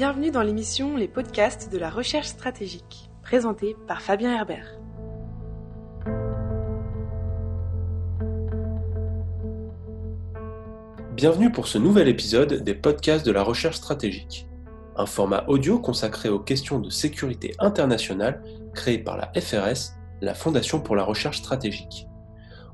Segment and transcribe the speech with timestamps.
[0.00, 4.78] Bienvenue dans l'émission Les podcasts de la recherche stratégique, présentée par Fabien Herbert.
[11.14, 14.48] Bienvenue pour ce nouvel épisode des podcasts de la recherche stratégique,
[14.96, 18.42] un format audio consacré aux questions de sécurité internationale
[18.72, 19.92] créé par la FRS,
[20.22, 22.06] la Fondation pour la recherche stratégique.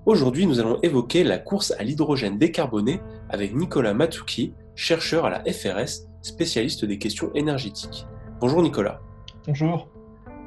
[0.05, 5.43] Aujourd'hui, nous allons évoquer la course à l'hydrogène décarboné avec Nicolas Matsuki, chercheur à la
[5.53, 8.05] FRS, spécialiste des questions énergétiques.
[8.41, 9.01] Bonjour Nicolas.
[9.47, 9.89] Bonjour.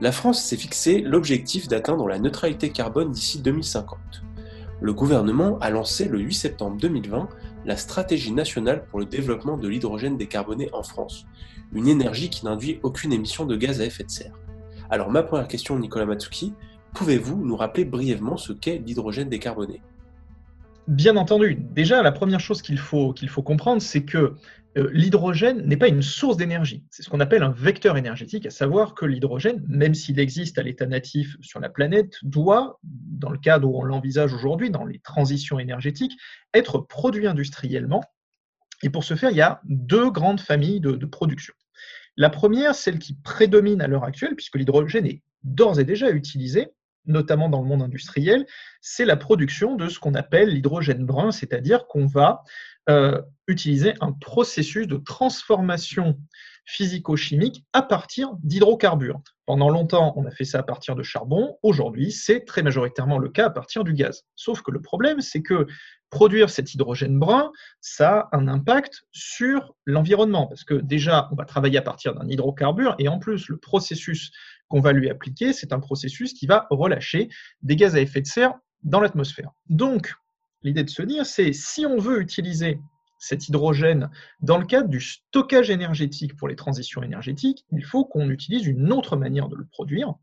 [0.01, 3.97] La France s'est fixé l'objectif d'atteindre la neutralité carbone d'ici 2050.
[4.81, 7.29] Le gouvernement a lancé le 8 septembre 2020
[7.65, 11.25] la stratégie nationale pour le développement de l'hydrogène décarboné en France,
[11.71, 14.37] une énergie qui n'induit aucune émission de gaz à effet de serre.
[14.89, 16.53] Alors ma première question, Nicolas Matsuki,
[16.93, 19.81] pouvez-vous nous rappeler brièvement ce qu'est l'hydrogène décarboné?
[20.89, 21.55] Bien entendu.
[21.55, 24.34] Déjà, la première chose qu'il faut, comprendre, c'est que
[24.75, 26.84] euh, l'hydrogène n'est pas une source d'énergie.
[26.90, 30.63] C'est ce qu'on appelle un vecteur énergétique, à savoir que l'hydrogène, même s'il existe à
[30.63, 34.98] l'état natif sur la planète, doit, dans le cadre où on l'envisage aujourd'hui, dans les
[34.98, 36.17] transitions énergétiques,
[36.55, 38.04] être produit industriellement.
[38.82, 41.54] Et pour ce faire, il y a deux grandes familles de production.
[42.17, 46.70] La première, celle qui prédomine à l'heure actuelle, puisque l'hydrogène est d'ores et déjà utilisé,
[47.05, 48.45] notamment dans le monde industriel,
[48.81, 52.43] c'est la production de ce qu'on appelle l'hydrogène brun, c'est-à-dire qu'on va
[52.89, 56.17] euh, utiliser un processus de transformation
[56.65, 59.20] physico-chimique à partir d'hydrocarbures.
[59.45, 61.57] Pendant longtemps, on a fait ça à partir de charbon.
[61.63, 64.23] Aujourd'hui, c'est très majoritairement le cas à partir du gaz.
[64.35, 65.66] Sauf que le problème, c'est que
[66.11, 67.51] produire cet hydrogène brun,
[67.81, 72.27] ça a un impact sur l'environnement, parce que déjà, on va travailler à partir d'un
[72.27, 74.31] hydrocarbure, et en plus, le processus
[74.69, 77.29] qu'on va lui appliquer, c'est un processus qui va relâcher
[77.62, 78.53] des gaz à effet de serre
[78.84, 79.51] dans l'atmosphère.
[79.67, 80.13] Donc,
[80.63, 82.79] l'idée de se dire, c'est si on veut utiliser
[83.19, 84.09] cet hydrogène
[84.41, 88.94] dans le cadre du stockage énergétique pour les transitions énergétiques, il faut qu'on utilise une
[88.94, 90.13] autre manière de le produire.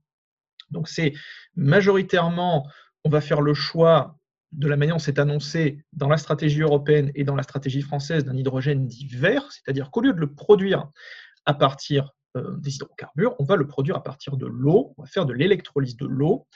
[0.71, 1.12] Donc c'est
[1.54, 2.66] majoritairement,
[3.04, 4.19] on va faire le choix
[4.53, 8.25] de la manière dont c'est annoncé dans la stratégie européenne et dans la stratégie française
[8.25, 10.88] d'un hydrogène dit vert, c'est-à-dire qu'au lieu de le produire
[11.44, 12.16] à partir
[12.58, 15.97] des hydrocarbures, on va le produire à partir de l'eau, on va faire de l'électrolyse
[15.97, 16.47] de l'eau,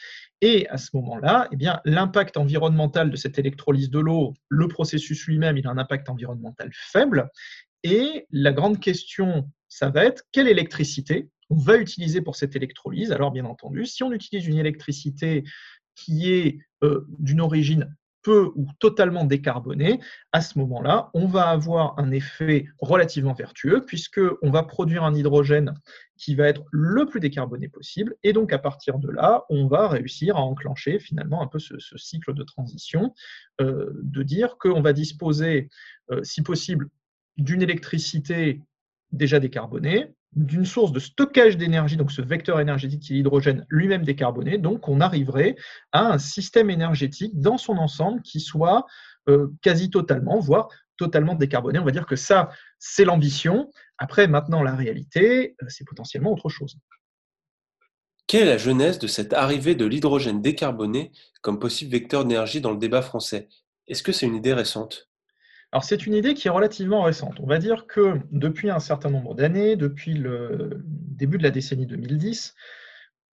[0.41, 5.27] et à ce moment-là, eh bien, l'impact environnemental de cette électrolyse de l'eau, le processus
[5.27, 7.29] lui-même, il a un impact environnemental faible,
[7.83, 13.11] et la grande question, ça va être quelle électricité on va utiliser pour cette électrolyse?
[13.13, 15.45] Alors bien entendu, si on utilise une électricité
[15.97, 20.01] qui est euh, d'une origine peu ou totalement décarboné,
[20.33, 25.75] à ce moment-là, on va avoir un effet relativement vertueux puisqu'on va produire un hydrogène
[26.17, 28.15] qui va être le plus décarboné possible.
[28.23, 31.77] Et donc, à partir de là, on va réussir à enclencher finalement un peu ce,
[31.97, 33.15] cycle de transition,
[33.61, 35.71] euh, de dire qu'on va disposer,
[36.11, 36.89] euh, si possible,
[37.39, 38.61] d'une électricité
[39.13, 44.05] déjà décarbonée, d'une source de stockage d'énergie, donc ce vecteur énergétique qui est l'hydrogène lui-même
[44.05, 45.57] décarboné, donc on arriverait
[45.93, 48.87] à un système énergétique dans son ensemble qui soit
[49.29, 51.79] euh, quasi totalement, voire totalement décarboné.
[51.79, 53.71] On va dire que ça, c'est l'ambition.
[53.99, 56.77] Après, maintenant, la réalité, euh, c'est potentiellement autre chose.
[58.27, 61.11] Quelle est la genèse de cette arrivée de l'hydrogène décarboné
[61.43, 63.49] comme possible vecteur d'énergie dans le débat français?
[63.89, 65.10] Est-ce que c'est une idée récente?
[65.73, 67.39] Alors c'est une idée qui est relativement récente.
[67.41, 71.87] On va dire que depuis un certain nombre d'années, depuis le début de la décennie
[71.87, 72.55] 2010,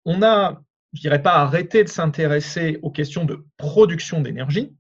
[0.05, 0.61] on a,
[0.93, 4.75] je dirais pas arrêté de s'intéresser aux questions de production d'énergie,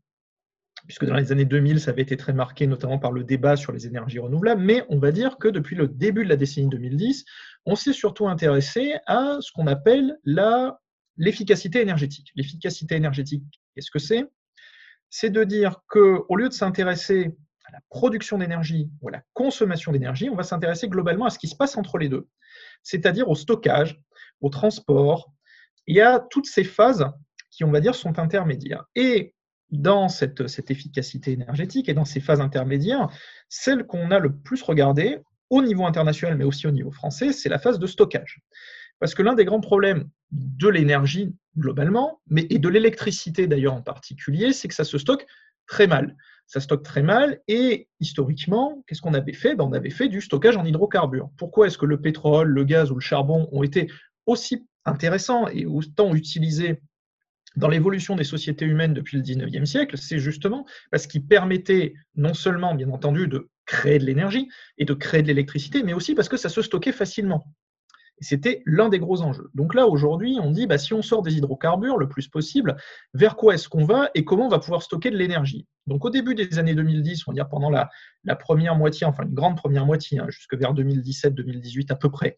[0.85, 3.71] puisque dans les années 2000, ça avait été très marqué notamment par le débat sur
[3.71, 7.25] les énergies renouvelables, mais on va dire que depuis le début de la décennie 2010,
[7.65, 10.17] on s'est surtout intéressé à ce qu'on appelle
[11.17, 12.31] l'efficacité énergétique.
[12.35, 14.25] L'efficacité énergétique, qu'est-ce que c'est?
[15.09, 17.35] C'est de dire qu'au lieu de s'intéresser
[17.67, 21.39] à la production d'énergie ou à la consommation d'énergie, on va s'intéresser globalement à ce
[21.39, 22.27] qui se passe entre les deux,
[22.81, 23.99] c'est-à-dire au stockage,
[24.41, 25.31] au transport,
[25.87, 27.05] et à toutes ces phases
[27.49, 28.85] qui, on va dire, sont intermédiaires.
[28.95, 29.33] Et
[29.69, 33.09] dans cette, efficacité énergétique et dans ces phases intermédiaires,
[33.49, 37.49] celle qu'on a le plus regardée au niveau international, mais aussi au niveau français, c'est
[37.49, 38.41] la phase de stockage.
[38.99, 43.81] Parce que l'un des grands problèmes de l'énergie globalement, mais et de l'électricité d'ailleurs en
[43.81, 45.25] particulier, c'est que ça se stocke
[45.67, 46.15] très mal
[46.47, 47.41] ça stocke très mal.
[47.47, 49.55] Et historiquement, qu'est-ce qu'on avait fait?
[49.55, 51.29] Ben, On avait fait du stockage en hydrocarbures.
[51.37, 53.91] Pourquoi est-ce que le pétrole, le gaz ou le charbon ont été
[54.25, 56.81] aussi intéressants et autant utilisés
[57.57, 62.33] dans l'évolution des sociétés humaines depuis le 19e siècle, c'est justement parce qu'ils permettaient non
[62.33, 64.47] seulement, bien entendu, de créer de l'énergie
[64.77, 67.45] et de créer de l'électricité, mais aussi parce que ça se stockait facilement.
[68.19, 69.49] C'était l'un des gros enjeux.
[69.53, 72.75] Donc là, aujourd'hui, on dit, bah, si on sort des hydrocarbures le plus possible,
[73.13, 75.67] vers quoi est-ce qu'on va et comment on va pouvoir stocker de l'énergie?
[75.85, 77.89] Donc au début des années 2010, on va dire pendant la,
[78.35, 82.37] première moitié, enfin une grande première moitié, hein, jusque vers 2017-2018 à peu près,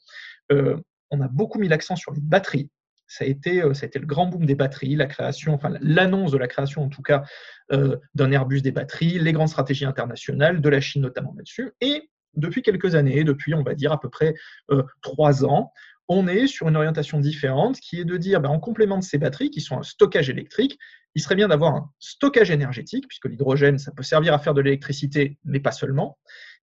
[0.51, 0.77] euh,
[1.11, 2.69] on a beaucoup mis l'accent sur les batteries.
[3.07, 5.73] Ça a, été, euh, ça a été le grand boom des batteries, la création, enfin
[5.81, 7.23] l'annonce de la création en tout cas
[7.71, 11.71] euh, d'un Airbus des batteries, les grandes stratégies internationales, de la Chine notamment là-dessus.
[11.81, 14.33] Et depuis quelques années, depuis on va dire à peu près
[14.71, 15.71] euh, trois ans,
[16.09, 19.19] on est sur une orientation différente qui est de dire, ben, en complément de ces
[19.19, 20.79] batteries qui sont un stockage électrique,
[21.13, 24.61] il serait bien d'avoir un stockage énergétique, puisque l'hydrogène, ça peut servir à faire de
[24.61, 26.17] l'électricité, mais pas seulement.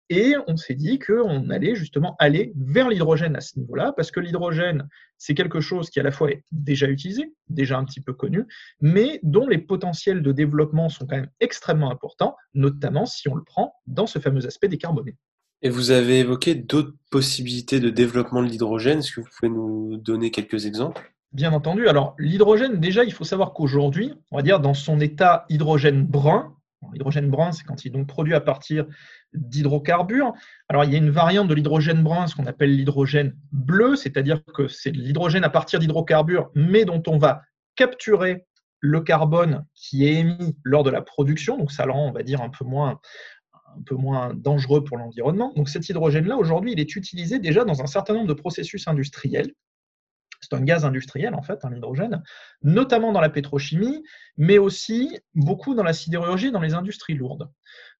[0.09, 4.19] Et on s'est dit qu'on allait justement aller vers l'hydrogène à ce niveau-là, parce que
[4.19, 4.87] l'hydrogène,
[5.17, 8.45] c'est quelque chose qui à la fois est déjà utilisé, déjà un petit peu connu,
[8.81, 13.43] mais dont les potentiels de développement sont quand même extrêmement importants, notamment si on le
[13.43, 15.17] prend dans ce fameux aspect décarboné.
[15.61, 18.99] Et vous avez évoqué d'autres possibilités de développement de l'hydrogène.
[18.99, 21.11] Est-ce que vous pouvez nous donner quelques exemples?
[21.31, 21.87] Bien entendu.
[21.87, 26.55] Alors, l'hydrogène, déjà, il faut savoir qu'aujourd'hui, on va dire dans son état hydrogène brun,
[26.93, 28.85] l'hydrogène brun, c'est quand il est donc produit à partir
[29.33, 30.33] d'hydrocarbures.
[30.69, 34.41] Alors, il y a une variante de l'hydrogène brun, ce qu'on appelle l'hydrogène bleu, c'est-à-dire
[34.53, 37.41] que c'est de l'hydrogène à partir d'hydrocarbures, mais dont on va
[37.75, 38.45] capturer
[38.79, 41.57] le carbone qui est émis lors de la production.
[41.57, 42.99] Donc, ça le rend, on va dire, un peu moins,
[43.77, 45.53] un peu moins dangereux pour l'environnement.
[45.55, 49.53] Donc cet hydrogène-là, aujourd'hui, il est utilisé déjà dans un certain nombre de processus industriels.
[50.41, 52.21] C'est un gaz industriel, en fait, un hydrogène,
[52.61, 54.03] notamment dans la pétrochimie,
[54.37, 57.49] mais aussi beaucoup dans la sidérurgie dans les industries lourdes.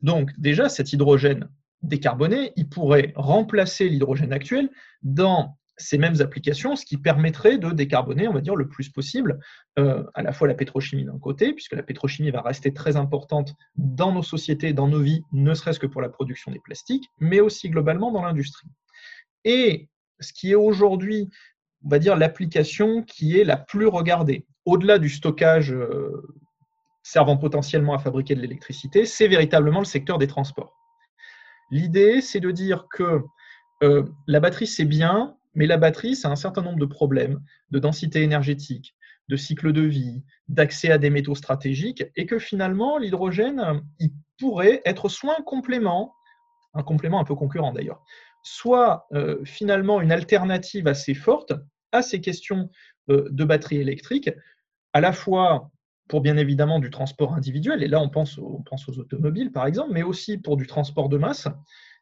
[0.02, 1.50] Donc déjà, cet hydrogène
[1.82, 4.70] décarboné, il pourrait remplacer l'hydrogène actuel
[5.02, 9.40] dans ces mêmes applications, ce qui permettrait de décarboner, on va dire, le plus possible,
[9.78, 13.54] euh, à la fois la pétrochimie d'un côté, puisque la pétrochimie va rester très importante
[13.76, 17.42] dans nos sociétés, dans nos vies, ne serait-ce que pour la production des plastiques, mais
[17.42, 18.70] aussi globalement dans l'industrie.
[19.44, 19.90] Et
[20.20, 21.30] ce qui est aujourd'hui,
[21.84, 26.24] on va dire, l'application qui est la plus regardée, au-delà du stockage euh,
[27.04, 30.74] servant potentiellement à fabriquer de l'électricité, c'est véritablement le secteur des transports.
[31.70, 33.22] L'idée, c'est de dire que
[33.84, 37.42] euh, la batterie, c'est bien, mais la batterie, c'est un certain nombre de problèmes
[37.72, 38.96] de densité énergétique,
[39.30, 43.82] de cycle de vie, d'accès à des métaux stratégiques, et que finalement, l'hydrogène,
[44.38, 46.14] pourrait être soit un complément,
[46.74, 48.04] un complément un peu concurrent d'ailleurs,
[48.44, 51.54] soit euh, finalement une alternative assez forte
[51.92, 52.70] à ces questions
[53.10, 54.30] euh, de batterie électrique,
[54.94, 55.72] à la fois
[56.08, 60.04] pour bien évidemment du transport individuel, et là on pense aux automobiles par exemple, mais
[60.04, 61.48] aussi pour du transport de masse,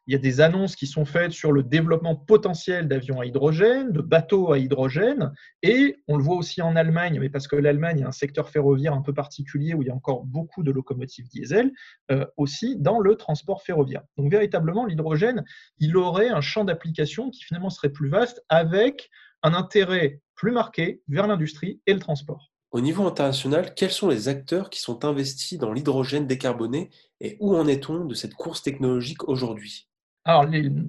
[0.06, 3.92] il y a des annonces qui sont faites sur le développement potentiel d'avions à hydrogène,
[3.92, 8.04] de bateaux à hydrogène, et on le voit aussi en Allemagne, mais parce que l'Allemagne
[8.04, 11.28] a un secteur ferroviaire un peu particulier où il y a encore beaucoup de locomotives
[11.28, 11.72] diesel,
[12.10, 14.02] euh, aussi dans le transport ferroviaire.
[14.16, 15.44] Donc véritablement, l'hydrogène,
[15.78, 19.10] il aurait un champ d'application qui finalement serait plus vaste, avec
[19.42, 22.50] un intérêt plus marqué vers l'industrie et le transport.
[22.74, 26.90] Au niveau international, quels sont les acteurs qui sont investis dans l'hydrogène décarboné
[27.20, 29.88] et où en est-on de cette course technologique aujourd'hui?
[30.26, 30.46] Alors,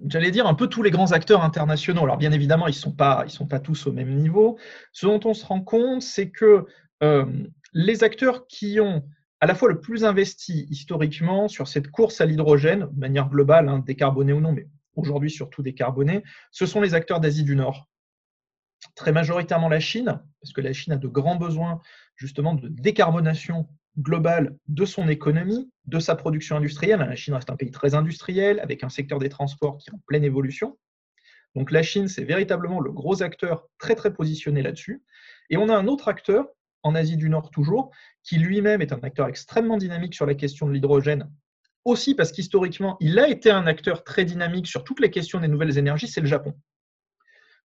[0.07, 2.03] j'allais dire un peu tous les grands acteurs internationaux.
[2.03, 4.57] Alors, bien évidemment, ils ne sont, pas, sont pas tous au même niveau.
[4.93, 6.65] Ce dont on se rend compte, c'est que
[7.03, 7.25] euh,
[7.73, 9.03] les acteurs qui ont
[9.41, 13.67] à la fois le plus investi historiquement sur cette course à l'hydrogène, de manière globale,
[13.67, 17.89] hein, décarboné ou non, mais aujourd'hui surtout décarboné, ce sont les acteurs d'Asie du Nord.
[18.95, 21.81] Très majoritairement la Chine, parce que la Chine a de grands besoins
[22.15, 26.99] justement de décarbonation globale de son économie, de sa production industrielle.
[26.99, 30.01] La Chine reste un pays très industriel, avec un secteur des transports qui est en
[30.07, 30.77] pleine évolution.
[31.55, 35.03] Donc la Chine, c'est véritablement le gros acteur très très positionné là-dessus.
[35.49, 36.47] Et on a un autre acteur,
[36.83, 37.91] en Asie du Nord toujours,
[38.23, 41.31] qui lui-même est un acteur extrêmement dynamique sur la question de l'hydrogène,
[41.85, 45.47] aussi parce qu'historiquement, il a été un acteur très dynamique sur toutes les questions des
[45.47, 46.53] nouvelles énergies, c'est le Japon.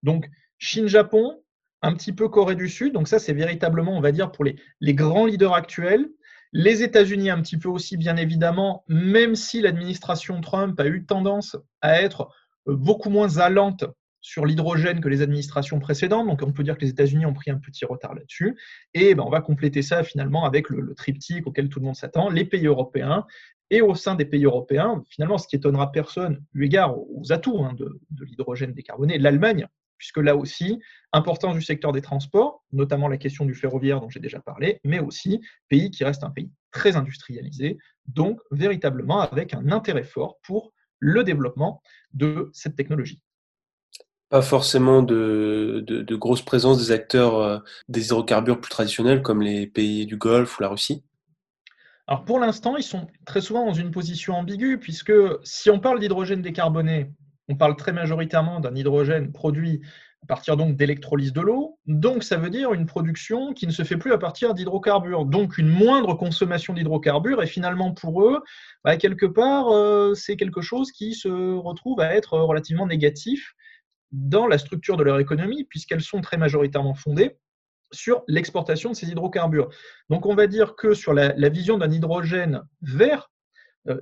[0.02, 1.42] Donc Chine-Japon,
[1.82, 4.56] un petit peu Corée du Sud, donc ça c'est véritablement, on va dire, pour les,
[4.80, 6.08] les grands leaders actuels,
[6.52, 11.57] les États-Unis un petit peu aussi, bien évidemment, même si l'administration Trump a eu tendance
[11.81, 12.28] à être
[12.69, 13.85] euh, beaucoup moins allante
[14.21, 16.26] sur l'hydrogène que les administrations précédentes.
[16.26, 18.59] Donc, on peut dire que les États-Unis ont pris un petit retard là-dessus.
[18.95, 22.28] Et ben, on va compléter ça finalement avec le, triptyque auquel tout le monde s'attend,
[22.28, 23.26] les pays européens.
[23.71, 27.62] Et au sein des pays européens, finalement, ce qui étonnera personne, eu égard aux atouts
[27.62, 30.81] hein, de, de l'hydrogène décarboné, l'Allemagne puisque là aussi,
[31.12, 35.00] importance du secteur des transports, notamment la question du ferroviaire dont j'ai déjà parlé, mais
[35.00, 40.73] aussi pays qui reste un pays très industrialisé, donc véritablement avec un intérêt fort pour
[40.99, 43.21] le développement de cette technologie.
[44.31, 49.67] Pas forcément de, de, grosse présence des acteurs euh, des hydrocarbures plus traditionnels comme les
[49.67, 51.02] pays du Golfe ou la Russie?
[52.07, 55.12] Alors pour l'instant, ils sont très souvent dans une position ambiguë, puisque
[55.45, 57.11] si on parle d'hydrogène décarboné,
[57.49, 59.81] on parle très majoritairement d'un hydrogène produit
[60.23, 61.78] à partir donc d'électrolyse de l'eau.
[61.87, 65.59] Donc ça veut dire une production qui ne se fait plus à partir d'hydrocarbures, donc
[65.59, 67.43] une moindre consommation d'hydrocarbures.
[67.43, 68.43] Et finalement pour eux,
[68.85, 73.55] bah, quelque part, euh, c'est quelque chose qui se retrouve à être relativement négatif
[74.11, 77.37] dans la structure de leur économie, puisqu'elles sont très majoritairement fondées
[77.93, 79.69] sur l'exportation de ces hydrocarbures.
[80.11, 83.31] Donc on va dire que sur la, vision d'un hydrogène vert,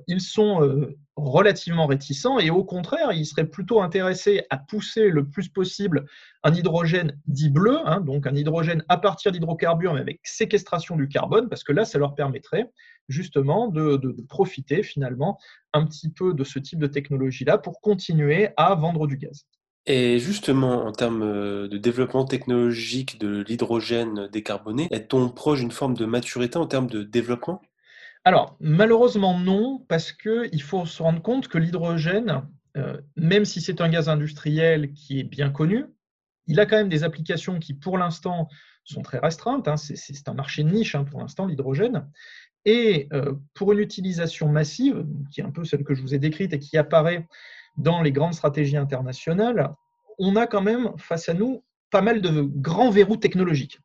[0.07, 5.27] ils sont euh, relativement réticents et au contraire, ils seraient plutôt intéressés à pousser le
[5.27, 6.05] plus possible
[6.43, 11.07] un hydrogène dit bleu, hein, donc un hydrogène à partir d'hydrocarbures mais avec séquestration du
[11.07, 12.71] carbone, parce que là, ça leur permettrait
[13.09, 15.39] justement de, de profiter finalement
[15.73, 19.45] un petit peu de ce type de technologie-là pour continuer à vendre du gaz.
[19.89, 25.93] Et justement, en termes euh, de développement technologique de l'hydrogène décarboné, est-on proche d'une forme
[25.93, 27.61] de maturité en termes de développement?
[28.27, 32.41] Alors, malheureusement non, parce qu'il faut se rendre compte que l'hydrogène,
[32.75, 35.85] euh, même si c'est un gaz industriel qui est bien connu,
[36.45, 38.49] il a quand même des applications qui, pour l'instant,
[38.83, 39.69] sont très restreintes.
[39.69, 39.77] Hein.
[39.77, 42.05] C'est un marché de niche hein, pour l'instant, l'hydrogène.
[42.65, 46.19] Et euh, pour une utilisation massive, qui est un peu celle que je vous ai
[46.19, 47.25] décrite et qui apparaît
[47.77, 49.73] dans les grandes stratégies internationales,
[50.19, 53.79] on a quand même face à nous pas mal de grands verrous technologiques.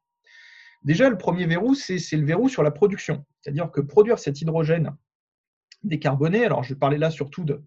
[0.84, 3.24] Déjà, le premier verrou, c'est le verrou sur la production.
[3.40, 4.94] C'est-à-dire que produire cet hydrogène
[5.84, 7.62] décarboné, alors je parler là surtout de,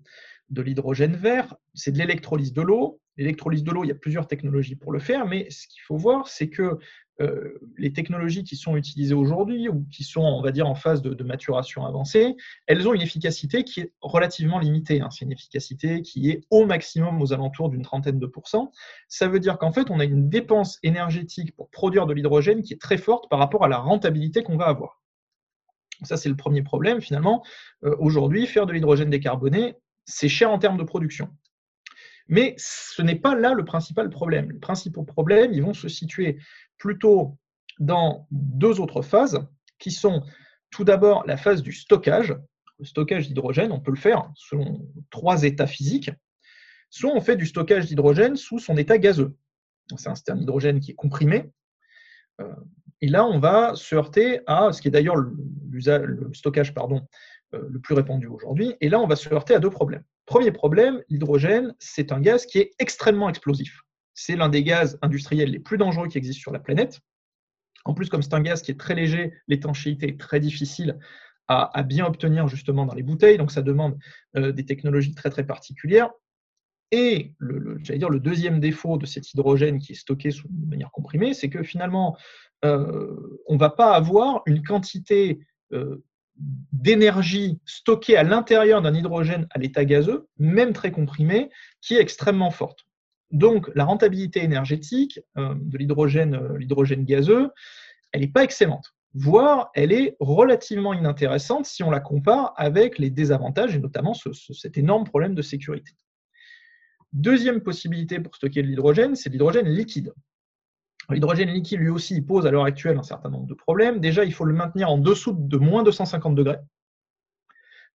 [0.50, 3.02] de l'hydrogène vert, c'est de l'électrolyse de l'eau.
[3.18, 5.98] L'électrolyse de l'eau, il y a plusieurs technologies pour le faire, mais ce qu'il faut
[5.98, 6.78] voir, c'est que
[7.22, 11.02] euh, les technologies qui sont utilisées aujourd'hui ou qui sont, on va dire, en phase
[11.02, 12.36] de, maturation avancée,
[12.68, 15.00] elles ont une efficacité qui est relativement limitée.
[15.02, 15.10] Hein.
[15.12, 18.72] C'est une efficacité qui est au maximum aux alentours d'une trentaine de pourcents.
[19.08, 22.74] Ça veut dire qu'en fait, on a une dépense énergétique pour produire de l'hydrogène qui
[22.74, 25.02] est très forte par rapport à la rentabilité qu'on va avoir.
[26.04, 27.00] Ça, c'est le premier problème.
[27.00, 27.44] Finalement,
[27.86, 31.30] euh, aujourd'hui, faire de l'hydrogène décarboné, c'est cher en termes de production.
[32.28, 34.52] Mais ce n'est pas là le principal problème.
[34.52, 36.40] Les principaux problèmes, ils vont se situer
[36.86, 37.36] plutôt
[37.80, 39.40] dans deux autres phases,
[39.80, 40.22] qui sont
[40.70, 42.36] tout d'abord la phase du stockage.
[42.78, 46.12] Le stockage d'hydrogène, on peut le faire selon trois états physiques.
[46.92, 49.36] Soit on fait du stockage d'hydrogène sous son état gazeux.
[49.98, 51.50] C'est un hydrogène qui est comprimé.
[52.40, 52.54] Euh,
[53.02, 57.02] et là, on va se heurter à ce qui est d'ailleurs le, stockage pardon,
[57.56, 58.76] euh, le plus répandu aujourd'hui.
[58.80, 60.04] Et là, on va se heurter à deux problèmes.
[60.28, 63.85] Premier problème, l'hydrogène, c'est un gaz qui est extrêmement explosif.
[64.16, 67.02] C'est l'un des gaz industriels les plus dangereux qui existent sur la planète.
[67.84, 70.98] En plus, comme c'est un gaz qui est très léger, l'étanchéité est très difficile
[71.48, 74.00] à, bien obtenir justement dans les bouteilles, donc ça demande
[74.36, 76.10] euh, des technologies très très particulières.
[76.92, 80.92] Et le, dire, le deuxième défaut de cet hydrogène qui est stocké sous, de manière
[80.92, 82.18] comprimée, c'est que finalement,
[82.64, 85.40] euh, on ne va pas avoir une quantité
[85.74, 86.04] euh,
[86.72, 91.50] d'énergie stockée à l'intérieur d'un hydrogène à l'état gazeux, même très comprimé,
[91.82, 92.85] qui est extrêmement forte.
[93.36, 97.50] Donc la rentabilité énergétique euh, de l'hydrogène, euh, l'hydrogène gazeux,
[98.14, 103.10] elle n'est pas excellente, voire elle est relativement inintéressante si on la compare avec les
[103.10, 105.92] désavantages et notamment cet énorme problème de sécurité.
[107.12, 110.14] Deuxième possibilité pour stocker de l'hydrogène, c'est l'hydrogène liquide.
[111.10, 114.00] L'hydrogène liquide, lui aussi, pose à l'heure actuelle un certain nombre de problèmes.
[114.00, 116.60] Déjà, il faut le maintenir en dessous de moins 250 degrés.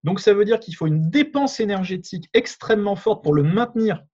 [0.04, 4.04] Donc, ça veut dire qu'il faut une dépense énergétique extrêmement forte pour le maintenir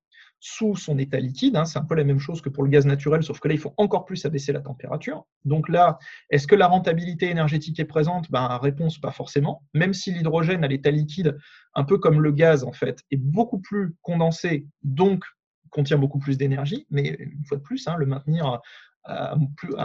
[0.40, 1.56] sous son état liquide.
[1.56, 1.64] Hein.
[1.64, 3.60] C'est un peu la même chose que pour le gaz naturel, sauf que là, il
[3.60, 5.26] faut encore plus abaisser la température.
[5.44, 5.98] Donc là,
[6.30, 8.30] est-ce que la rentabilité énergétique est présente?
[8.30, 9.62] Ben, Réponse, pas forcément.
[9.74, 11.36] Même si l'hydrogène à l'état liquide,
[11.74, 15.24] un peu comme le gaz, en fait, est beaucoup plus condensé, donc
[15.70, 18.60] contient beaucoup plus d'énergie, mais une fois de plus, hein, le maintenir
[19.04, 19.36] à,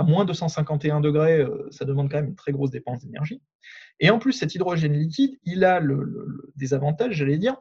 [0.04, 3.42] moins de 151 degrés, euh, ça demande quand même une très grosse dépense d'énergie.
[4.00, 7.56] Et en plus, cet hydrogène liquide, il a le, des avantages, j'allais dire,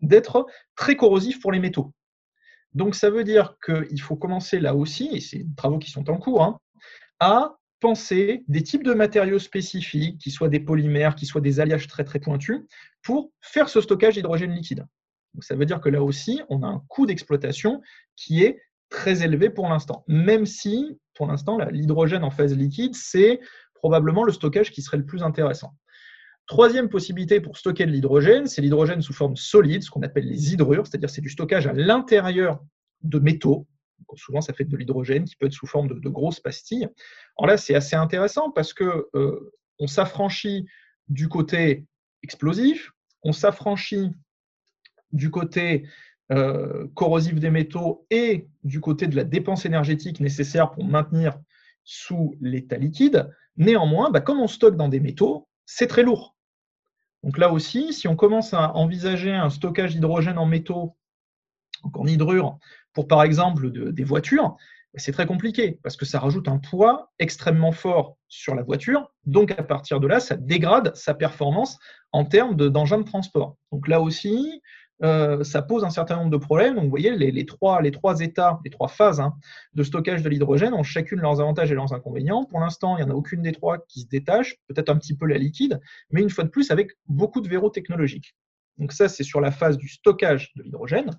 [0.00, 1.92] d'être très corrosif pour les métaux.
[2.74, 6.08] Donc ça veut dire qu'il faut commencer là aussi, et c'est des travaux qui sont
[6.10, 6.58] en cours, hein,
[7.20, 11.88] à penser des types de matériaux spécifiques, qui soient des polymères, qui soient des alliages
[11.88, 12.60] très très pointus,
[13.02, 14.86] pour faire ce stockage d'hydrogène liquide.
[15.34, 17.82] Donc ça veut dire que là aussi, on a un coût d'exploitation
[18.16, 23.40] qui est très élevé pour l'instant, même si pour l'instant l'hydrogène en phase liquide, c'est
[23.74, 25.74] probablement le stockage qui serait le plus intéressant.
[26.52, 30.52] Troisième possibilité pour stocker de l'hydrogène, c'est l'hydrogène sous forme solide, ce qu'on appelle les
[30.52, 32.62] hydrures, c'est-à-dire c'est du stockage à l'intérieur
[33.00, 33.66] de métaux.
[34.16, 36.90] souvent, ça fait de l'hydrogène qui peut être sous forme de, grosses pastilles.
[37.38, 40.66] Alors là, c'est assez intéressant parce que euh, on s'affranchit
[41.08, 41.86] du côté
[42.22, 42.92] explosif,
[43.22, 44.10] on s'affranchit
[45.10, 45.88] du côté
[46.32, 51.40] euh, corrosif des métaux et du côté de la dépense énergétique nécessaire pour maintenir
[51.82, 53.30] sous l'état liquide.
[53.56, 56.31] Néanmoins, bah, comme on stocke dans des métaux, c'est très lourd.
[57.22, 60.96] Donc là aussi, si on commence à envisager un stockage d'hydrogène en métaux,
[61.94, 62.58] en hydrure,
[62.92, 64.56] Pour par exemple des voitures,
[64.94, 69.10] c'est très compliqué parce que ça rajoute un poids extrêmement fort sur la voiture.
[69.24, 71.78] Donc à partir de là, ça dégrade sa performance
[72.12, 73.56] en termes d'engin de, transport.
[73.70, 74.62] Donc là aussi,
[75.02, 76.74] euh, ça pose un certain nombre de problèmes.
[76.74, 77.80] Donc, vous voyez, les, trois,
[78.20, 79.34] états, les trois phases hein,
[79.74, 82.44] de stockage de l'hydrogène ont chacune leurs avantages et leurs inconvénients.
[82.44, 85.16] Pour l'instant, il n'y en a aucune des trois qui se détache, peut-être un petit
[85.16, 85.80] peu la liquide,
[86.10, 88.34] mais une fois de plus avec beaucoup de verrous technologiques.
[88.78, 91.10] Donc ça, c'est sur la phase du stockage de l'hydrogène.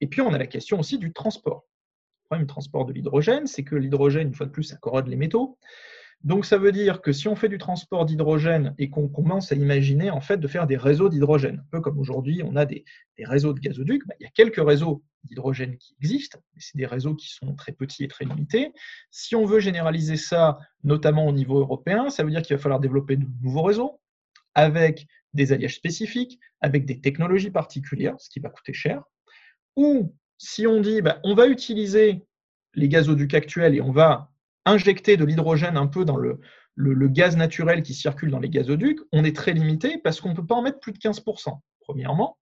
[0.00, 1.64] Et puis, on a la question aussi du transport.
[2.24, 5.06] Le problème du transport de l'hydrogène, c'est que l'hydrogène, une fois de plus, ça corrode
[5.06, 5.58] les métaux.
[6.24, 9.54] Donc ça veut dire que si on fait du transport d'hydrogène et qu'on commence à
[9.54, 12.84] imaginer en fait de faire des réseaux d'hydrogène, un peu comme aujourd'hui on a des,
[13.20, 16.86] réseaux de gazoducs, bah, il y a quelques réseaux d'hydrogène qui existent, mais c'est des
[16.86, 18.72] réseaux qui sont très petits et très limités.
[19.10, 22.80] Si on veut généraliser ça, notamment au niveau européen, ça veut dire qu'il va falloir
[22.80, 24.00] développer de nouveaux réseaux
[24.54, 29.04] avec des alliages spécifiques, avec des technologies particulières, ce qui va coûter cher.
[29.76, 32.26] Ou si on dit bah, on va utiliser
[32.74, 34.32] les gazoducs actuels et on va
[34.70, 36.38] injecter de l'hydrogène un peu dans le,
[37.08, 40.46] gaz naturel qui circule dans les gazoducs, on est très limité parce qu'on ne peut
[40.46, 42.38] pas en mettre plus de 15%, premièrement.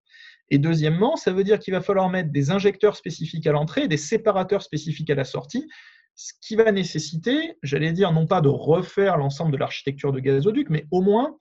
[0.51, 3.97] Et deuxièmement, ça veut dire qu'il va falloir mettre des injecteurs spécifiques à l'entrée des
[3.97, 5.67] séparateurs spécifiques à la sortie,
[6.15, 10.71] ce qui va nécessiter, j'allais dire, non pas de refaire l'ensemble de l'architecture de gazoduc,
[10.71, 11.37] mais au moins,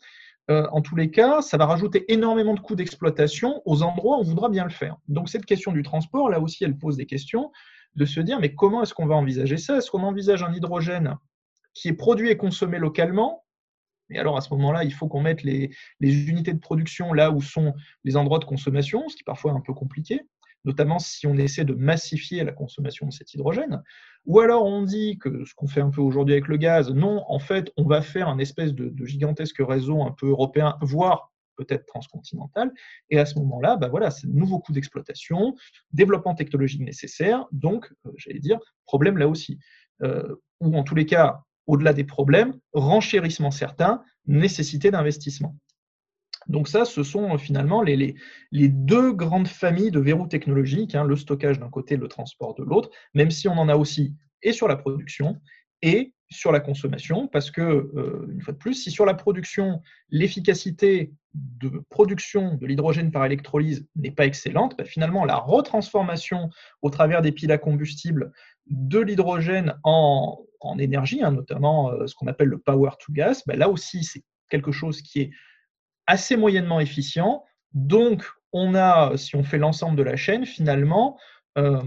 [0.51, 4.21] euh, en tous les cas, ça va rajouter énormément de coûts d'exploitation aux endroits où
[4.21, 4.97] on voudra bien le faire.
[5.07, 7.51] Donc cette question du transport, là aussi, elle pose des questions
[7.95, 9.77] de se dire, mais comment est-ce qu'on va envisager ça?
[9.77, 11.15] Est-ce qu'on envisage un hydrogène
[11.73, 13.43] qui est produit et consommé localement?
[14.09, 15.71] Et alors à ce moment-là, il faut qu'on mette les,
[16.01, 17.73] unités de production là où sont
[18.03, 20.21] les endroits de consommation, ce qui parfois est un peu compliqué,
[20.63, 23.81] notamment si on essaie de massifier la consommation de cet hydrogène.
[24.25, 27.23] Ou alors on dit que ce qu'on fait un peu aujourd'hui avec le gaz, non,
[27.27, 31.31] en fait, on va faire un espèce de, de gigantesque réseau un peu européen, voire
[31.55, 32.71] peut-être transcontinentale.
[33.09, 35.55] Et à ce moment-là, bah voilà, c'est de nouveaux coûts d'exploitation,
[35.91, 39.59] développement technologique nécessaire, donc, euh, j'allais dire, problème là aussi.
[40.03, 45.55] Euh, ou en tous les cas, au-delà des problèmes, renchérissement certain, nécessité d'investissement.
[46.47, 48.15] Donc ça, ce sont euh, finalement les,
[48.51, 52.63] les, deux grandes familles de verrous technologiques, hein, le stockage d'un côté, le transport de
[52.63, 55.41] l'autre, même si on en a aussi et sur la production
[55.81, 59.81] et sur la consommation, parce que, euh, une fois de plus, si sur la production,
[60.09, 66.49] l'efficacité de production de l'hydrogène par électrolyse n'est pas excellente, bah, finalement, la retransformation
[66.81, 68.31] au travers des piles à combustible
[68.67, 70.41] de l'hydrogène en,
[70.79, 74.23] énergie, hein, notamment euh, ce qu'on appelle le power to gas, bah, là aussi, c'est
[74.49, 75.31] quelque chose qui est
[76.07, 77.43] assez moyennement efficient.
[77.73, 81.19] Donc, on a, si on fait l'ensemble de la chaîne, finalement,
[81.57, 81.83] euh,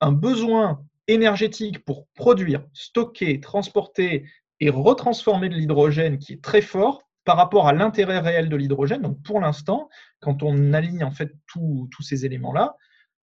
[0.00, 4.26] un besoin énergétique pour produire, stocker, transporter
[4.60, 9.02] et retransformer de l'hydrogène qui est très fort par rapport à l'intérêt réel de l'hydrogène.
[9.02, 9.88] Donc pour l'instant,
[10.20, 12.76] quand on aligne en fait tous ces éléments-là,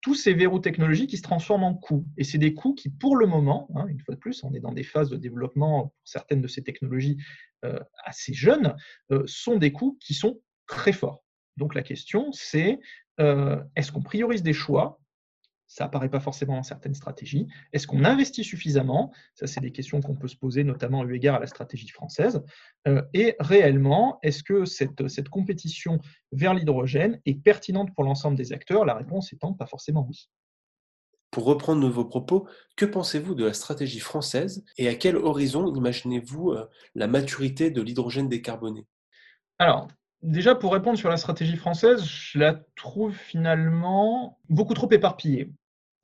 [0.05, 2.05] tous ces verrous technologiques qui se transforment en coûts.
[2.15, 4.59] Et c'est des coûts qui, pour le moment, hein, une fois de plus, on est
[4.59, 7.17] dans des phases de développement pour certaines de ces technologies
[7.65, 8.75] euh, assez jeunes,
[9.11, 11.23] euh, sont des coûts qui sont très forts.
[11.57, 12.79] Donc la question, c'est
[13.19, 14.99] euh, est-ce qu'on priorise des choix
[15.67, 17.47] ça apparaît pas forcément dans certaines stratégies.
[17.73, 19.11] Est-ce qu'on investit suffisamment?
[19.33, 22.43] Ça, c'est des questions qu'on peut se poser, notamment eu égard à la stratégie française.
[22.87, 25.99] Euh, et réellement, est-ce que cette, cette compétition
[26.31, 28.85] vers l'hydrogène est pertinente pour l'ensemble des acteurs?
[28.85, 30.29] La réponse étant pas forcément oui.
[31.31, 32.47] Pour reprendre vos propos,
[32.77, 37.81] que pensez-vous de la stratégie française et à quel horizon imaginez-vous euh, la maturité de
[37.81, 38.85] l'hydrogène décarboné?
[39.59, 39.87] Alors,
[40.25, 45.51] Déjà, pour répondre sur la stratégie française, je la trouve finalement beaucoup trop éparpillée.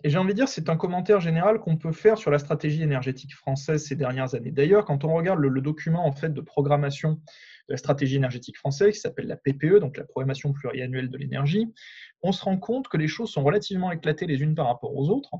[0.03, 2.83] Et j'ai envie de dire, c'est un commentaire général qu'on peut faire sur la stratégie
[2.83, 4.51] énergétique française ces dernières années.
[4.51, 8.93] D'ailleurs, quand on regarde le, document en fait de programmation de la stratégie énergétique française,
[8.93, 11.73] qui s'appelle la PPE, donc la programmation pluriannuelle de l'énergie,
[12.21, 15.09] on se rend compte que les choses sont relativement éclatées les unes par rapport aux
[15.09, 15.31] autres.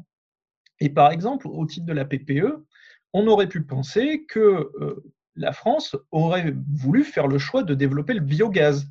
[0.79, 2.65] Et par exemple, au titre de la PPE,
[3.13, 5.03] on aurait pu penser que euh,
[5.35, 8.87] la France aurait voulu faire le choix de développer le biogaz,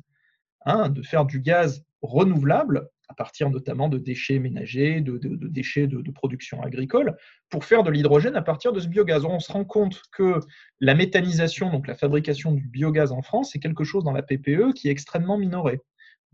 [0.65, 6.11] hein, de faire du gaz renouvelable à partir notamment de déchets ménagers, de, déchets de,
[6.11, 7.17] production agricole,
[7.49, 9.25] pour faire de l'hydrogène à partir de ce biogaz.
[9.25, 10.39] On se rend compte que
[10.79, 14.73] la méthanisation, donc la fabrication du biogaz en France, c'est quelque chose dans la PPE
[14.73, 15.81] qui est extrêmement minoré.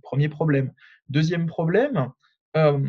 [0.04, 0.72] Premier problème.
[1.10, 2.12] Deuxième problème,
[2.56, 2.80] euh,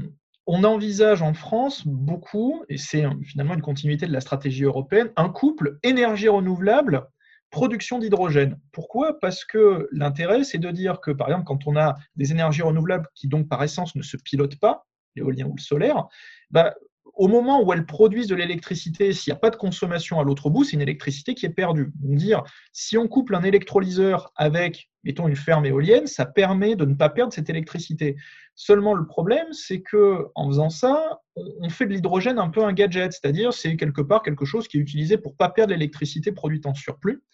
[0.49, 5.29] on envisage en France beaucoup, et c'est finalement une continuité de la stratégie européenne, un
[5.29, 7.07] couple énergie renouvelable,
[7.51, 8.59] production d'hydrogène.
[8.73, 9.21] Pourquoi?
[9.21, 13.07] Parce que l'intérêt, c'est de dire que, par exemple, quand on a des énergies renouvelables
[13.15, 16.07] qui, donc, par essence, ne se pilotent pas, l'éolien ou le solaire,
[16.51, 16.75] bah,
[17.19, 20.51] au moment où elles produisent de l'électricité, s'il n'y a pas de consommation à l'autre
[20.51, 21.93] bout, c'est une électricité qui est perdue.
[22.09, 26.85] On dire, si on couple un électrolyseur avec, mettons, une ferme éolienne, ça permet de
[26.85, 28.15] ne pas perdre cette électricité.
[28.55, 32.73] Seulement, le problème, c'est que en faisant ça, on fait de l'hydrogène un peu un
[32.73, 36.31] gadget, c'est-à-dire c'est quelque part quelque chose qui est utilisé pour ne pas perdre l'électricité
[36.31, 37.25] produite en surplus,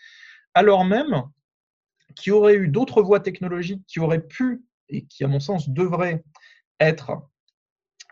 [0.54, 1.24] alors même
[2.16, 5.68] qu'il y aurait eu d'autres voies technologiques qui auraient pu, et qui, à mon sens,
[5.68, 6.24] devraient
[6.80, 7.20] être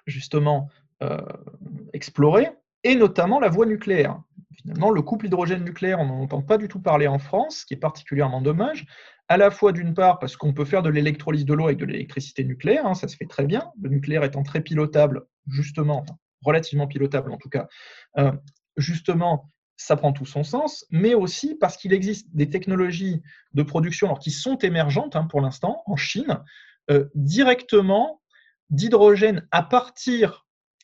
[0.07, 0.69] justement
[1.03, 1.19] euh,
[1.93, 2.51] explorée,
[2.85, 4.21] et notamment la voie nucléaire.
[4.63, 7.75] Finalement, le couple hydrogène-nucléaire, on n'en entend pas du tout parler en France, ce qui
[7.75, 8.87] est particulièrement dommage,
[9.29, 11.85] à la fois d'une part parce qu'on peut faire de l'électrolyse de l'eau avec de
[11.85, 16.05] l'électricité nucléaire, hein, ça se fait très bien, le nucléaire étant très pilotable, justement,
[16.43, 17.67] relativement pilotable en tout cas,
[18.19, 18.33] euh,
[18.77, 23.23] justement, ça prend tout son sens, mais aussi parce qu'il existe des technologies
[23.55, 26.39] de production alors, qui sont émergentes hein, pour l'instant en Chine,
[26.91, 28.21] euh, directement
[28.71, 30.42] d'hydrogène à partir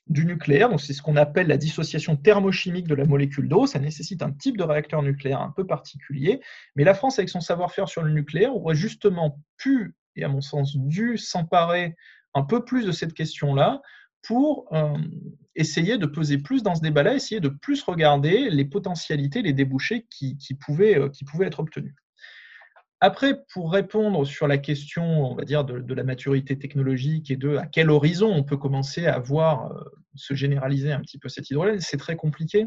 [0.08, 3.66] du nucléaire, donc c'est ce qu'on appelle la dissociation thermochimique de la molécule d'eau.
[3.66, 6.40] Ça nécessite un type de réacteur nucléaire un peu particulier.
[6.76, 10.40] Mais la France, avec son savoir-faire sur le nucléaire, aurait justement pu, et à mon
[10.40, 11.94] sens dû, s'emparer
[12.34, 13.82] un peu plus de cette question-là
[14.22, 14.96] pour euh,
[15.54, 20.06] essayer de peser plus dans ce débat-là, essayer de plus regarder les potentialités, les débouchés
[20.10, 20.36] qui,
[20.70, 21.94] euh, qui pouvaient être obtenus.
[23.00, 27.56] Après, pour répondre sur la question, on va dire, de, la maturité technologique et de
[27.56, 29.84] à quel horizon on peut commencer à voir euh,
[30.16, 32.66] se généraliser un petit peu cette hydrogène, c'est très compliqué.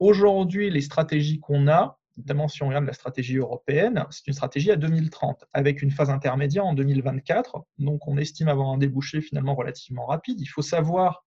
[0.00, 4.70] Aujourd'hui, les stratégies qu'on a, notamment si on regarde la stratégie européenne, c'est une stratégie
[4.70, 7.64] à 2030, avec une phase intermédiaire en 2024.
[7.78, 10.40] Donc, on estime avoir un débouché finalement relativement rapide.
[10.40, 11.24] Il faut savoir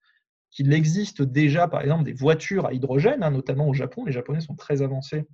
[0.52, 4.06] qu'il existe déjà, par exemple, des voitures à hydrogène, hein, notamment au Japon.
[4.06, 5.26] Les Japonais sont très avancés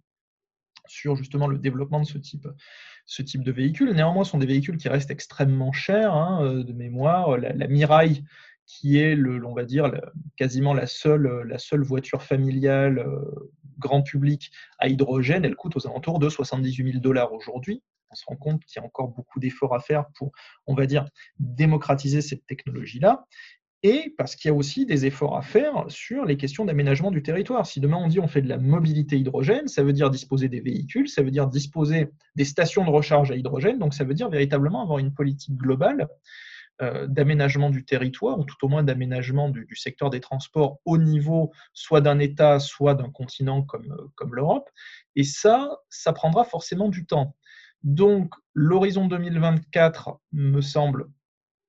[0.88, 2.48] sur justement le développement de ce type,
[3.06, 3.92] ce type de véhicules.
[3.94, 7.38] Néanmoins, ce sont des véhicules qui restent extrêmement chers, hein, euh, de mémoire.
[7.38, 8.24] La, la, Mirai,
[8.66, 9.92] qui est, le, va dire,
[10.36, 15.88] quasiment la seule, la seule voiture familiale euh, grand public à hydrogène, elle coûte aux
[15.88, 17.84] alentours de 78 000 dollars aujourd'hui.
[18.10, 20.32] On se rend compte qu'il y a encore beaucoup d'efforts à faire pour,
[20.68, 21.06] on va dire,
[21.40, 23.26] démocratiser cette technologie-là
[23.84, 27.22] et parce qu'il y a aussi des efforts à faire sur les questions d'aménagement du
[27.22, 27.66] territoire.
[27.66, 30.62] Si demain on dit on fait de la mobilité hydrogène, ça veut dire disposer des
[30.62, 34.30] véhicules, ça veut dire disposer des stations de recharge à hydrogène, donc ça veut dire
[34.30, 36.08] véritablement avoir une politique globale
[36.82, 41.52] euh, d'aménagement du territoire, ou tout au moins d'aménagement du, secteur des transports au niveau
[41.74, 44.70] soit d'un État, soit d'un continent comme, euh, comme l'Europe.
[45.16, 47.36] Et ça, ça prendra forcément du temps.
[47.84, 51.10] Donc l'horizon 2024 me semble,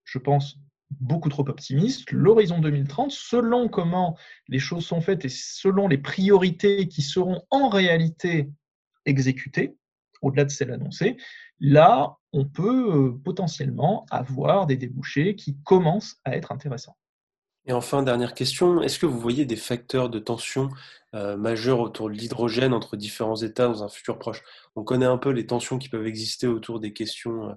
[0.05, 0.59] je pense,
[1.01, 2.11] beaucoup trop optimiste.
[2.11, 4.17] L'horizon 2030, selon comment
[4.49, 8.51] les choses sont faites et selon les priorités qui seront en réalité
[9.07, 9.77] exécutées,
[10.23, 11.17] au-delà de celles annoncées,
[11.61, 16.97] là, on peut euh, potentiellement avoir des débouchés qui commencent à être intéressants.
[17.67, 20.69] Et enfin, dernière question, est-ce que vous voyez des facteurs de tension
[21.15, 24.43] euh, majeurs autour de l'hydrogène entre différents États dans un futur proche?
[24.77, 27.55] On connaît un peu les tensions qui peuvent exister autour des questions, euh,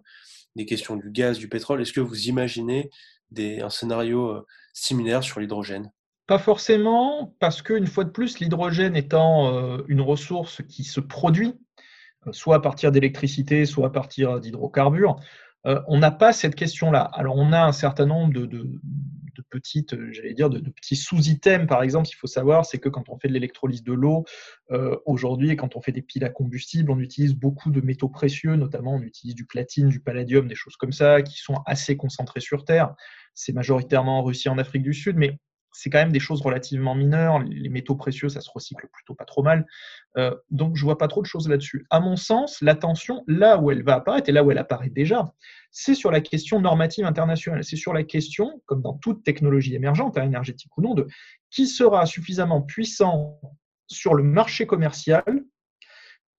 [0.55, 1.81] des questions du gaz, du pétrole.
[1.81, 2.89] Est-ce que vous imaginez
[3.37, 5.91] un scénario euh, similaire sur l'hydrogène
[6.27, 11.55] Pas forcément, parce qu'une fois de plus, l'hydrogène étant euh, une ressource qui se produit,
[12.27, 15.17] euh, soit à partir d'électricité, soit à partir d'hydrocarbures,
[15.87, 17.01] on n'a pas cette question-là.
[17.13, 18.69] Alors on a un certain nombre de, de
[19.41, 21.67] petites, euh, j'allais dire, de, petits sous-items.
[21.67, 24.25] Par exemple, il faut savoir, c'est que quand on fait de l'électrolyse de l'eau,
[24.71, 28.55] euh, aujourd'hui, quand on fait des piles à combustible, on utilise beaucoup de métaux précieux,
[28.55, 32.41] notamment on utilise du platine, du palladium, des choses comme ça, qui sont assez concentrées
[32.41, 32.95] sur Terre.
[33.33, 35.39] C'est majoritairement en Russie, en Afrique du Sud, mais
[35.77, 37.37] c'est quand même des choses relativement mineures.
[37.39, 39.67] Les métaux précieux, ça se recycle plutôt pas trop mal.
[40.17, 41.85] Euh, donc, je vois pas trop de choses là-dessus.
[41.91, 45.31] À mon sens, l'attention, là où elle va apparaître, et là où elle apparaît déjà,
[45.69, 47.63] c'est sur la question normative internationale.
[47.63, 51.07] C'est sur la question, comme dans toute technologie émergente, hein, énergétique ou non, de
[51.51, 53.39] qui sera suffisamment puissant
[53.85, 55.23] sur le marché commercial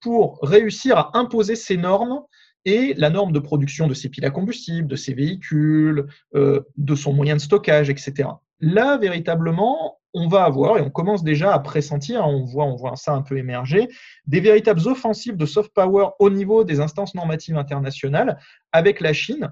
[0.00, 2.22] pour réussir à imposer ces normes
[2.64, 6.96] et la norme de production de ces piles à combustible, de ces véhicules, euh, de
[6.96, 11.58] son moyen de stockage, etc là, véritablement, on va avoir, et on commence déjà à
[11.58, 13.88] pressentir, on voit, on voit ça un peu émerger,
[14.26, 18.38] des véritables offensives de soft power au niveau des instances normatives internationales,
[18.72, 19.50] avec la Chine,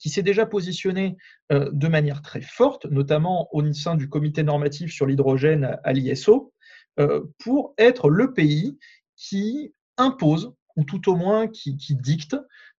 [0.00, 1.16] qui s'est déjà positionnée
[1.52, 6.52] euh, de manière très forte, notamment au sein du comité normatif sur l'hydrogène à l'ISO,
[6.98, 8.78] euh, pour être le pays
[9.16, 12.36] qui impose, ou tout au moins qui, dicte,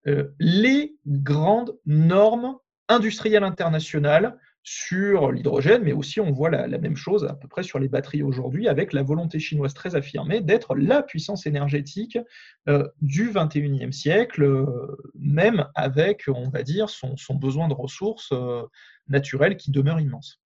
[0.08, 2.58] euh, les grandes normes
[2.88, 7.80] industrielles internationales sur l'hydrogène, mais aussi on voit la, même chose à peu près sur
[7.80, 12.17] les batteries aujourd'hui, avec la volonté chinoise très affirmée d'être la puissance énergétique
[12.67, 18.63] euh, du 21e siècle, euh, même avec, on va dire, son, besoin de ressources euh,
[19.08, 20.41] naturelles qui demeure immense.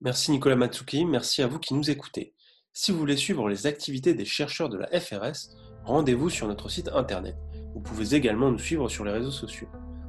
[0.00, 2.34] Merci Nicolas Matsuki, merci à vous qui nous écoutez.
[2.72, 6.88] Si vous voulez suivre les activités des chercheurs de la FRS, rendez-vous sur notre site
[6.88, 7.36] internet.
[7.74, 9.68] Vous pouvez également nous suivre sur les réseaux sociaux.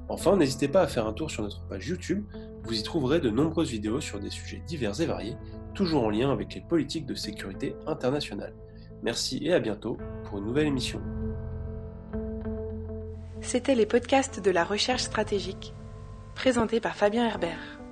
[0.09, 2.25] Enfin, n'hésitez pas à faire un tour sur notre page YouTube,
[2.63, 5.37] vous y trouverez de nombreuses vidéos sur des sujets divers et variés,
[5.73, 8.53] toujours en lien avec les politiques de sécurité internationale.
[9.01, 11.01] Merci et à bientôt pour une nouvelle émission.
[13.41, 15.73] C'était les podcasts de la recherche stratégique,
[16.35, 17.82] présentés par Fabien Herbert.